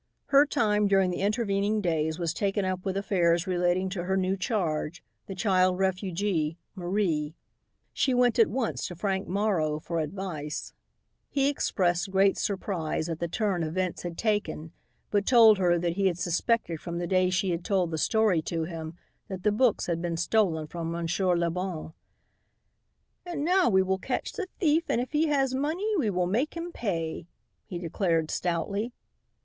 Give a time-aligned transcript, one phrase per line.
[0.33, 4.35] Her time during the intervening days was taken up with affairs relating to her new
[4.35, 7.35] charge, the child refugee, Marie.
[7.93, 10.73] She went at once to Frank Morrow for advice.
[11.29, 14.71] He expressed great surprise at the turn events had taken
[15.11, 18.41] but told her that he had suspected from the day she had told the story
[18.41, 18.95] to him
[19.27, 21.93] that the books had been stolen from Monsieur Le Bon.
[23.23, 26.55] "And now we will catch the thief and if he has money we will make
[26.57, 27.27] him pay,"
[27.67, 28.93] he declared stoutly.